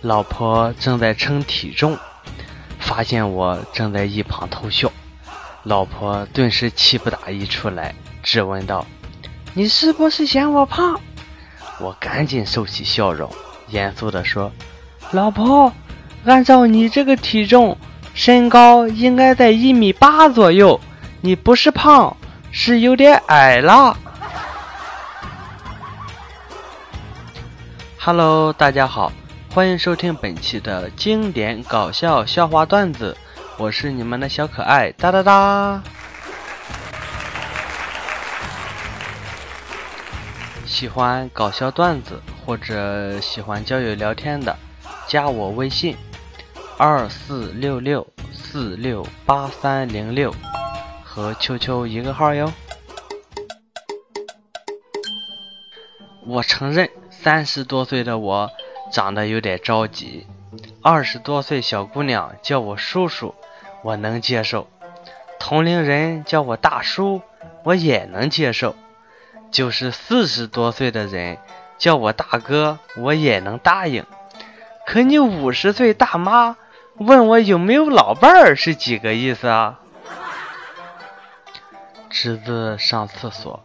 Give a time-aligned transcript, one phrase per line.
[0.00, 1.98] 老婆正在称体重，
[2.78, 4.92] 发现我正在一旁偷笑，
[5.64, 8.86] 老婆顿时气不打一处来，质问道
[9.54, 11.00] ：“你是不是嫌我胖？”
[11.80, 13.28] 我赶紧收起笑容，
[13.68, 14.52] 严肃地说
[15.10, 15.72] ：“老婆，
[16.24, 17.76] 按照你这个体重，
[18.14, 20.80] 身高应该在一米八左右，
[21.22, 22.16] 你不是胖，
[22.52, 23.96] 是有点矮了。”
[28.00, 29.12] Hello，大家好，
[29.58, 33.16] 欢迎收听本期的经典搞笑笑话段子，
[33.58, 35.82] 我是你们的小可爱哒哒哒。
[40.64, 44.56] 喜欢搞笑段子或者喜欢交友聊天的，
[45.08, 45.96] 加我微信
[46.76, 50.32] 二四六六四六八三零六，
[51.02, 52.52] 和秋秋一个号哟。
[56.24, 56.88] 我承认。
[57.20, 58.48] 三十多岁的我
[58.90, 60.26] 长得有点着急，
[60.82, 63.34] 二十多岁小姑娘叫我叔叔，
[63.82, 64.66] 我能接受；
[65.38, 67.22] 同龄人叫我大叔，
[67.64, 68.74] 我也能接受；
[69.50, 71.38] 就是四十多岁的人
[71.76, 74.04] 叫我大哥，我也能答应。
[74.86, 76.56] 可你五十岁大妈
[76.96, 79.80] 问我有没有老伴儿是几个意思啊？
[82.08, 83.62] 侄子上厕所，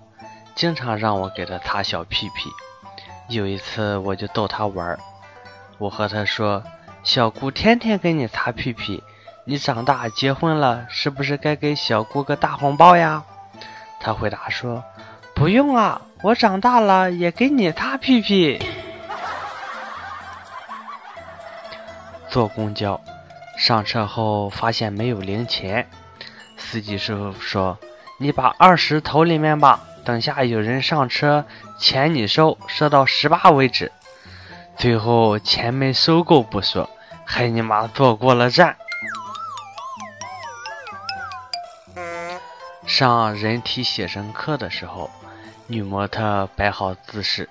[0.54, 2.50] 经常让我给他擦小屁屁。
[3.30, 5.00] 有一次，我就逗他玩儿，
[5.78, 6.64] 我和他说
[7.04, 9.04] ：“小姑天天给你擦屁屁，
[9.46, 13.24] 你长大结婚了，是不是该给小姑个大红包呀？”
[14.00, 14.84] 他回答说
[15.36, 18.62] ：“不用啊，我长大了也给你擦屁屁。”
[22.30, 23.00] 坐公交，
[23.58, 25.88] 上车后发现没有零钱，
[26.58, 27.78] 司机师傅说
[28.20, 31.46] ：“你把二十投里面吧。”等下有人上车，
[31.80, 33.90] 钱你收，收到十八为止。
[34.76, 36.90] 最后钱没收够不说，
[37.26, 38.76] 还你妈坐过了站。
[42.86, 45.10] 上人体写生课的时候，
[45.68, 47.50] 女模特摆好姿势，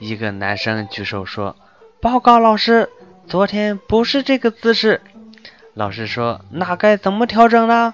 [0.00, 1.54] 一个男生举手说
[2.00, 2.88] ：“报告老师，
[3.28, 5.02] 昨天不是这个姿势。”
[5.74, 7.92] 老师说：“那该怎么调整呢？”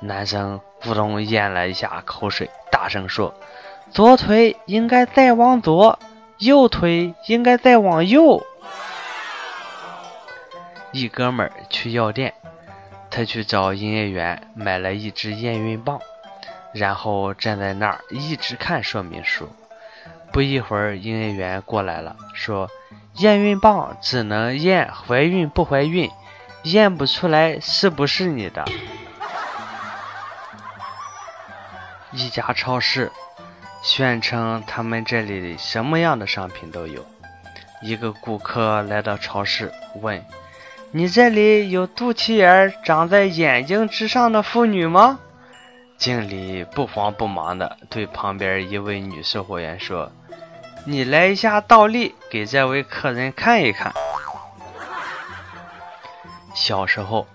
[0.00, 2.48] 男生咕咚咽了一下口水。
[2.70, 3.34] 大声说
[3.90, 5.98] ：“左腿应该再往左，
[6.38, 8.46] 右腿应该再往右。”
[10.92, 12.34] 一哥们儿去药店，
[13.10, 16.00] 他去找营业员买了一支验孕棒，
[16.72, 19.48] 然后站在那儿一直看说明书。
[20.32, 22.70] 不一会儿，营业员过来了，说
[23.16, 26.10] ：“验孕棒只能验怀孕不怀孕，
[26.64, 28.64] 验不出来是不是你的。”
[32.12, 33.12] 一家超市
[33.88, 37.06] 宣称他们这里什么样的商品都有。
[37.80, 39.72] 一个顾客来到超市
[40.02, 40.22] 问
[40.92, 45.18] ：“你这里有肚脐眼长在眼睛之上的妇女吗？”
[45.96, 50.12] 经理不慌不忙的对旁边一位女售货员说
[50.84, 53.94] ：“你来一下倒立，给这位客人看一看。”
[56.54, 57.26] 小时候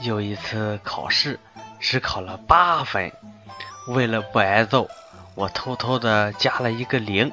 [0.00, 1.38] 有一次考试，
[1.78, 3.12] 只考了八分。
[3.88, 4.88] 为了不挨揍，
[5.34, 7.30] 我偷偷的加了一个零。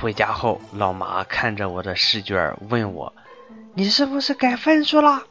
[0.00, 3.12] 回家后，老妈看着我的试卷，问我
[3.74, 5.24] ：“你是不是改分数了？”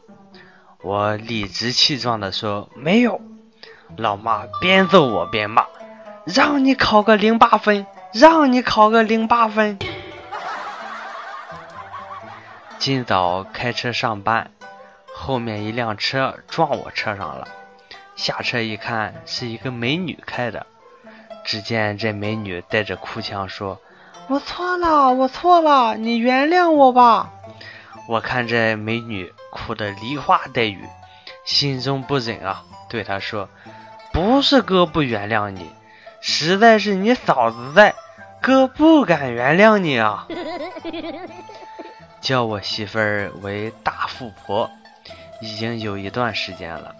[0.83, 3.22] 我理直气壮的说：“没有。”
[3.97, 5.66] 老妈边揍我边骂
[6.25, 9.79] ：“让你考个零八分，让你考个零八分。”
[12.77, 14.51] 今早开车上班，
[15.16, 17.47] 后面一辆车撞我车上了。
[18.16, 20.67] 下车一看，是一个美女开的。
[21.49, 23.81] 只见这美女带着哭腔说
[24.29, 27.31] ：“我错了，我错了，你原谅我吧。”
[28.07, 30.85] 我看这美女哭得梨花带雨，
[31.45, 33.49] 心中不忍啊，对她说
[34.13, 35.71] ：“不是哥不原谅你，
[36.21, 37.95] 实在是你嫂子在，
[38.39, 40.27] 哥不敢原谅你啊。
[42.21, 44.69] ”叫我媳妇儿为大富婆，
[45.41, 46.94] 已经有一段时间了。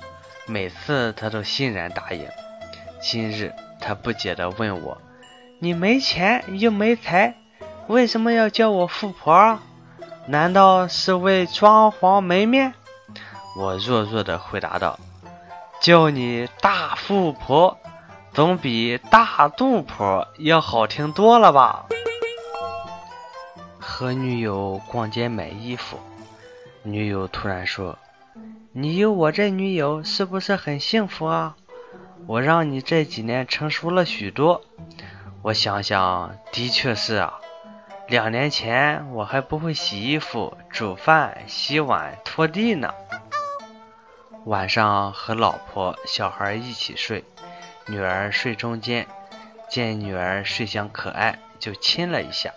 [0.48, 2.28] 每次她都欣然答应。
[3.00, 3.54] 今日
[3.90, 5.02] 他不解地问我
[5.58, 7.36] ：“你没钱又没财，
[7.88, 9.64] 为什么要叫我富婆啊？
[10.28, 12.76] 难道是为装潢门面？”
[13.58, 15.00] 我弱弱地回答道
[15.82, 17.80] ：“叫你大富婆，
[18.32, 21.88] 总比大肚婆要好听多了吧？”
[23.82, 25.98] 和女友逛街买衣服，
[26.84, 27.98] 女友突然说。
[28.72, 31.56] 你有我这女友是不是很幸福啊？
[32.28, 34.62] 我让你这几年成熟了许多。
[35.42, 37.40] 我想想，的确是啊。
[38.08, 42.94] 两年前我还不会洗衣服、煮饭、洗碗、拖地呢。
[44.46, 47.24] 晚上和老婆、小孩一起睡，
[47.86, 49.06] 女儿睡中间，
[49.70, 52.52] 见女儿睡相可爱，就亲了一下。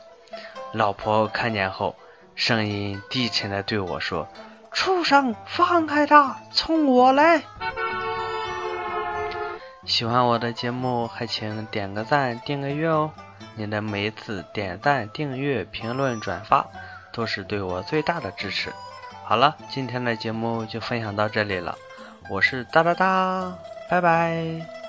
[0.73, 1.95] 老婆看见后，
[2.35, 4.27] 声音低沉的对我说
[4.73, 7.43] ：“畜生，放开他，冲我来！”
[9.93, 13.11] 喜欢我的节目，还请点个赞、订个阅哦。
[13.57, 16.67] 您的每一次点赞、订阅、评论、转发，
[17.13, 18.73] 都是对我最大的支持。
[19.23, 21.77] 好了，今天的节目就分享到这里了，
[22.31, 23.53] 我是哒哒哒，
[23.91, 24.82] 拜拜。